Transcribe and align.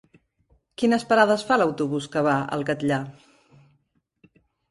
Quines 0.81 1.03
parades 1.09 1.43
fa 1.49 1.57
l'autobús 1.63 2.09
que 2.15 2.23
va 2.29 2.35
al 2.57 2.65
Catllar? 2.71 2.99